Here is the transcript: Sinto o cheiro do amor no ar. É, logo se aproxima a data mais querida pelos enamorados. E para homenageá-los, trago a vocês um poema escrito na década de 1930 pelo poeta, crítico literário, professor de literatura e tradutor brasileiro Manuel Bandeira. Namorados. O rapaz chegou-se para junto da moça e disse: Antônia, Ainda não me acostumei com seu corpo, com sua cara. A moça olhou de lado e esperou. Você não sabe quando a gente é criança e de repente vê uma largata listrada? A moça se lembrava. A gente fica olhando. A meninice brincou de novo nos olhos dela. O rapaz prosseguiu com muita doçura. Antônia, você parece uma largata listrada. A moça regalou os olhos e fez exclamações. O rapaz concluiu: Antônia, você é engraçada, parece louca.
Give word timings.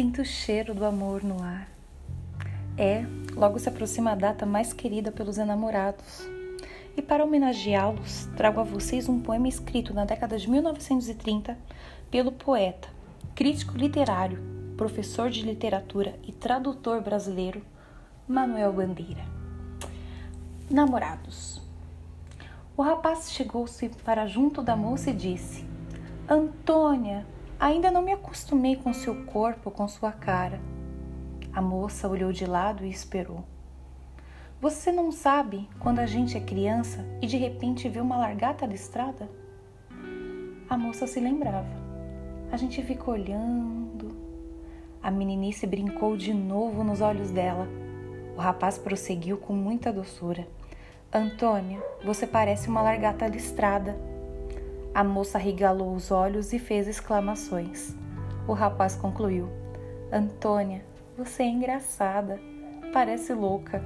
Sinto 0.00 0.22
o 0.22 0.24
cheiro 0.24 0.72
do 0.74 0.86
amor 0.86 1.22
no 1.22 1.42
ar. 1.42 1.68
É, 2.74 3.04
logo 3.36 3.58
se 3.58 3.68
aproxima 3.68 4.12
a 4.12 4.14
data 4.14 4.46
mais 4.46 4.72
querida 4.72 5.12
pelos 5.12 5.36
enamorados. 5.36 6.26
E 6.96 7.02
para 7.02 7.22
homenageá-los, 7.22 8.24
trago 8.34 8.60
a 8.60 8.64
vocês 8.64 9.10
um 9.10 9.20
poema 9.20 9.46
escrito 9.46 9.92
na 9.92 10.06
década 10.06 10.38
de 10.38 10.48
1930 10.48 11.54
pelo 12.10 12.32
poeta, 12.32 12.88
crítico 13.34 13.76
literário, 13.76 14.42
professor 14.74 15.28
de 15.28 15.42
literatura 15.42 16.18
e 16.26 16.32
tradutor 16.32 17.02
brasileiro 17.02 17.60
Manuel 18.26 18.72
Bandeira. 18.72 19.26
Namorados. 20.70 21.60
O 22.74 22.80
rapaz 22.80 23.30
chegou-se 23.32 23.90
para 24.02 24.26
junto 24.26 24.62
da 24.62 24.74
moça 24.74 25.10
e 25.10 25.12
disse: 25.12 25.66
Antônia, 26.26 27.26
Ainda 27.60 27.90
não 27.90 28.00
me 28.00 28.10
acostumei 28.10 28.74
com 28.74 28.90
seu 28.90 29.26
corpo, 29.26 29.70
com 29.70 29.86
sua 29.86 30.10
cara. 30.10 30.58
A 31.52 31.60
moça 31.60 32.08
olhou 32.08 32.32
de 32.32 32.46
lado 32.46 32.86
e 32.86 32.90
esperou. 32.90 33.44
Você 34.62 34.90
não 34.90 35.12
sabe 35.12 35.68
quando 35.78 35.98
a 35.98 36.06
gente 36.06 36.38
é 36.38 36.40
criança 36.40 37.04
e 37.20 37.26
de 37.26 37.36
repente 37.36 37.86
vê 37.86 38.00
uma 38.00 38.16
largata 38.16 38.64
listrada? 38.64 39.28
A 40.70 40.78
moça 40.78 41.06
se 41.06 41.20
lembrava. 41.20 41.68
A 42.50 42.56
gente 42.56 42.82
fica 42.82 43.10
olhando. 43.10 44.08
A 45.02 45.10
meninice 45.10 45.66
brincou 45.66 46.16
de 46.16 46.32
novo 46.32 46.82
nos 46.82 47.02
olhos 47.02 47.30
dela. 47.30 47.68
O 48.38 48.40
rapaz 48.40 48.78
prosseguiu 48.78 49.36
com 49.36 49.52
muita 49.52 49.92
doçura. 49.92 50.48
Antônia, 51.12 51.82
você 52.02 52.26
parece 52.26 52.70
uma 52.70 52.80
largata 52.80 53.26
listrada. 53.26 53.98
A 54.92 55.04
moça 55.04 55.38
regalou 55.38 55.94
os 55.94 56.10
olhos 56.10 56.52
e 56.52 56.58
fez 56.58 56.88
exclamações. 56.88 57.94
O 58.48 58.52
rapaz 58.52 58.96
concluiu: 58.96 59.48
Antônia, 60.12 60.84
você 61.16 61.44
é 61.44 61.48
engraçada, 61.48 62.40
parece 62.92 63.32
louca. 63.32 63.82